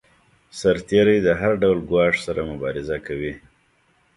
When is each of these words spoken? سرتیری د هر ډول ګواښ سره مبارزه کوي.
سرتیری 0.59 1.17
د 1.23 1.27
هر 1.41 1.53
ډول 1.61 1.79
ګواښ 1.89 2.15
سره 2.25 2.41
مبارزه 2.51 2.97
کوي. 3.07 3.33